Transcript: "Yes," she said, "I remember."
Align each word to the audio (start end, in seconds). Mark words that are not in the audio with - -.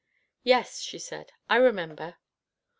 "Yes," 0.41 0.79
she 0.79 0.97
said, 0.97 1.31
"I 1.47 1.57
remember." 1.57 2.15